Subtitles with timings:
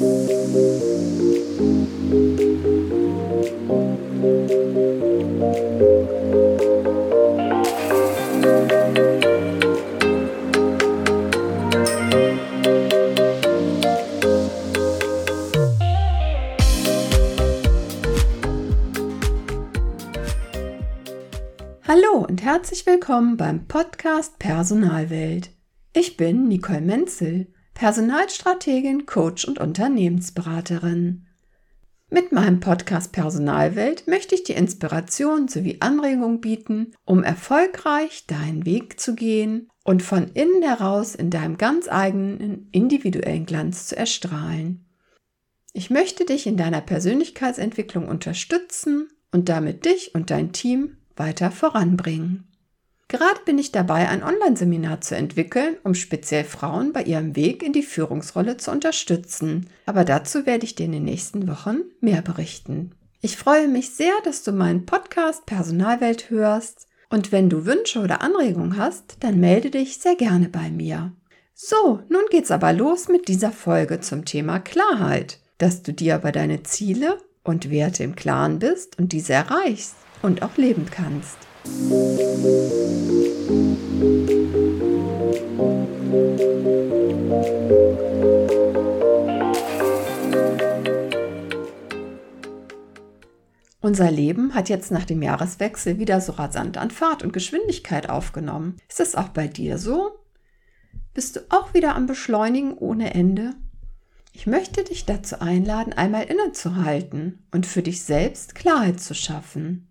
[0.00, 0.06] Hallo
[22.26, 25.50] und herzlich willkommen beim Podcast Personalwelt.
[25.92, 31.26] Ich bin Nicole Menzel, Personalstrategin, Coach und Unternehmensberaterin.
[32.12, 38.98] Mit meinem Podcast Personalwelt möchte ich dir Inspiration sowie Anregung bieten, um erfolgreich deinen Weg
[38.98, 44.86] zu gehen und von innen heraus in deinem ganz eigenen individuellen Glanz zu erstrahlen.
[45.72, 52.49] Ich möchte dich in deiner Persönlichkeitsentwicklung unterstützen und damit dich und dein Team weiter voranbringen.
[53.10, 57.72] Gerade bin ich dabei, ein Online-Seminar zu entwickeln, um speziell Frauen bei ihrem Weg in
[57.72, 59.66] die Führungsrolle zu unterstützen.
[59.84, 62.92] Aber dazu werde ich dir in den nächsten Wochen mehr berichten.
[63.20, 66.86] Ich freue mich sehr, dass du meinen Podcast Personalwelt hörst.
[67.08, 71.10] Und wenn du Wünsche oder Anregungen hast, dann melde dich sehr gerne bei mir.
[71.52, 76.30] So, nun geht's aber los mit dieser Folge zum Thema Klarheit, dass du dir aber
[76.30, 81.38] deine Ziele und Werte im Klaren bist und diese erreichst und auch leben kannst.
[93.90, 98.76] Unser Leben hat jetzt nach dem Jahreswechsel wieder so rasant an Fahrt und Geschwindigkeit aufgenommen.
[98.88, 100.12] Ist es auch bei dir so?
[101.12, 103.56] Bist du auch wieder am Beschleunigen ohne Ende?
[104.32, 109.88] Ich möchte dich dazu einladen, einmal innezuhalten und für dich selbst Klarheit zu schaffen.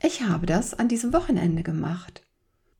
[0.00, 2.22] Ich habe das an diesem Wochenende gemacht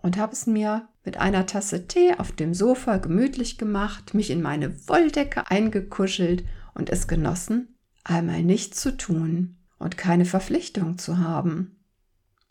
[0.00, 4.40] und habe es mir mit einer Tasse Tee auf dem Sofa gemütlich gemacht, mich in
[4.40, 11.76] meine Wolldecke eingekuschelt und es genossen, einmal nichts zu tun und keine Verpflichtung zu haben.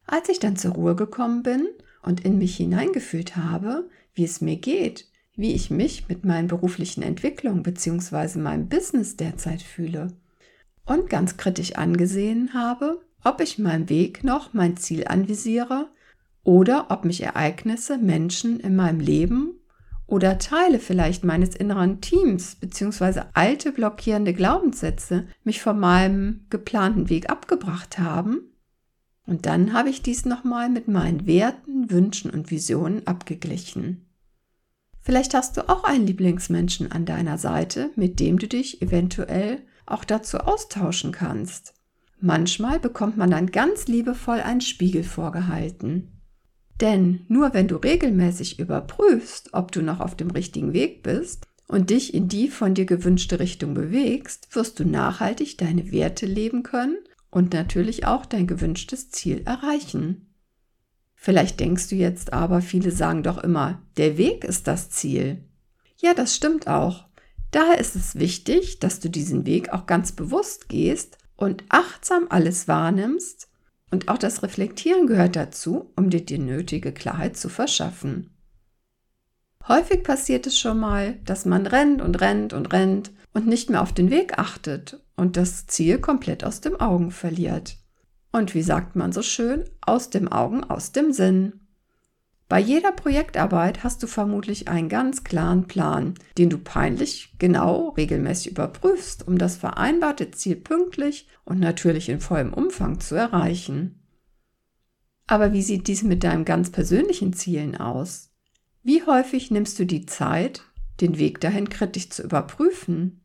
[0.06, 1.68] Als ich dann zur Ruhe gekommen bin
[2.04, 7.02] und in mich hineingefühlt habe, wie es mir geht, wie ich mich mit meinen beruflichen
[7.02, 8.40] Entwicklungen bzw.
[8.40, 10.14] meinem Business derzeit fühle
[10.86, 15.90] und ganz kritisch angesehen habe, ob ich meinem Weg noch mein Ziel anvisiere
[16.44, 19.55] oder ob mich Ereignisse, Menschen in meinem Leben
[20.08, 23.22] oder Teile vielleicht meines inneren Teams bzw.
[23.34, 28.42] alte blockierende Glaubenssätze mich von meinem geplanten Weg abgebracht haben.
[29.26, 34.06] Und dann habe ich dies nochmal mit meinen Werten, Wünschen und Visionen abgeglichen.
[35.02, 40.04] Vielleicht hast du auch einen Lieblingsmenschen an deiner Seite, mit dem du dich eventuell auch
[40.04, 41.74] dazu austauschen kannst.
[42.20, 46.15] Manchmal bekommt man dann ganz liebevoll einen Spiegel vorgehalten.
[46.82, 51.90] Denn nur wenn du regelmäßig überprüfst, ob du noch auf dem richtigen Weg bist und
[51.90, 56.98] dich in die von dir gewünschte Richtung bewegst, wirst du nachhaltig deine Werte leben können
[57.32, 60.34] und natürlich auch dein gewünschtes Ziel erreichen.
[61.16, 65.44] Vielleicht denkst du jetzt aber, viele sagen doch immer, der Weg ist das Ziel.
[65.98, 67.06] Ja, das stimmt auch.
[67.52, 72.68] Daher ist es wichtig, dass du diesen Weg auch ganz bewusst gehst und achtsam alles
[72.68, 73.48] wahrnimmst
[73.92, 78.32] und auch das Reflektieren gehört dazu, um dir die nötige Klarheit zu verschaffen.
[79.68, 83.82] Häufig passiert es schon mal, dass man rennt und rennt und rennt und nicht mehr
[83.82, 87.78] auf den Weg achtet und das Ziel komplett aus dem Augen verliert.
[88.32, 91.65] Und wie sagt man so schön, aus dem Augen, aus dem Sinn.
[92.48, 98.52] Bei jeder Projektarbeit hast du vermutlich einen ganz klaren Plan, den du peinlich genau regelmäßig
[98.52, 104.04] überprüfst, um das vereinbarte Ziel pünktlich und natürlich in vollem Umfang zu erreichen.
[105.26, 108.30] Aber wie sieht dies mit deinen ganz persönlichen Zielen aus?
[108.84, 110.62] Wie häufig nimmst du die Zeit,
[111.02, 113.22] den Weg dahin kritisch zu überprüfen?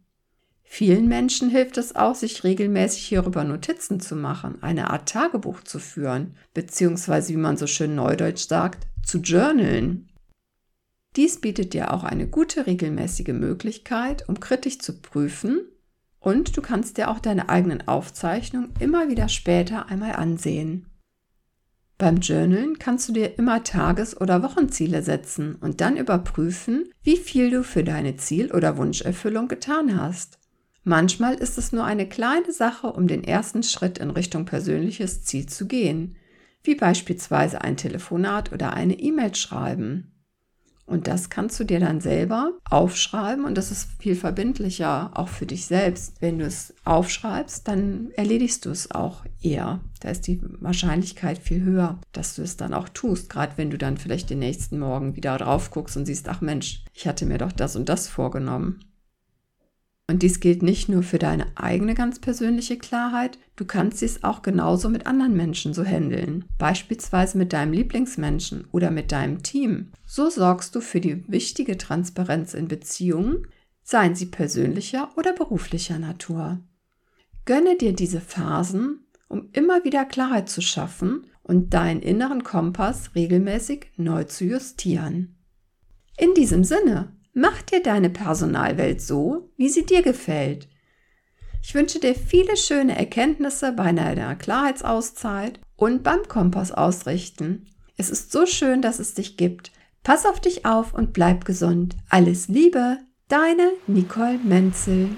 [0.62, 5.78] Vielen Menschen hilft es auch, sich regelmäßig hierüber Notizen zu machen, eine Art Tagebuch zu
[5.78, 10.08] führen, beziehungsweise, wie man so schön neudeutsch sagt, zu journalen.
[11.16, 15.62] Dies bietet dir auch eine gute regelmäßige Möglichkeit, um kritisch zu prüfen
[16.20, 20.86] und du kannst dir auch deine eigenen Aufzeichnungen immer wieder später einmal ansehen.
[21.98, 27.50] Beim Journalen kannst du dir immer Tages- oder Wochenziele setzen und dann überprüfen, wie viel
[27.50, 30.38] du für deine Ziel- oder Wunscherfüllung getan hast.
[30.84, 35.46] Manchmal ist es nur eine kleine Sache, um den ersten Schritt in Richtung persönliches Ziel
[35.46, 36.16] zu gehen
[36.62, 40.10] wie beispielsweise ein Telefonat oder eine E-Mail schreiben.
[40.90, 45.46] Und das kannst du dir dann selber aufschreiben und das ist viel verbindlicher auch für
[45.46, 46.20] dich selbst.
[46.20, 49.78] Wenn du es aufschreibst, dann erledigst du es auch eher.
[50.00, 53.30] Da ist die Wahrscheinlichkeit viel höher, dass du es dann auch tust.
[53.30, 56.84] Gerade wenn du dann vielleicht den nächsten Morgen wieder drauf guckst und siehst, ach Mensch,
[56.92, 58.80] ich hatte mir doch das und das vorgenommen.
[60.10, 64.42] Und dies gilt nicht nur für deine eigene ganz persönliche Klarheit, du kannst dies auch
[64.42, 69.92] genauso mit anderen Menschen so handeln, beispielsweise mit deinem Lieblingsmenschen oder mit deinem Team.
[70.04, 73.46] So sorgst du für die wichtige Transparenz in Beziehungen,
[73.84, 76.58] seien sie persönlicher oder beruflicher Natur.
[77.44, 83.92] Gönne dir diese Phasen, um immer wieder Klarheit zu schaffen und deinen inneren Kompass regelmäßig
[83.96, 85.36] neu zu justieren.
[86.18, 90.68] In diesem Sinne, Mach dir deine Personalwelt so, wie sie dir gefällt.
[91.62, 97.66] Ich wünsche dir viele schöne Erkenntnisse bei deiner Klarheitsauszeit und beim Kompass ausrichten.
[97.96, 99.70] Es ist so schön, dass es dich gibt.
[100.02, 101.96] Pass auf dich auf und bleib gesund.
[102.08, 102.98] Alles Liebe,
[103.28, 105.10] deine Nicole Menzel.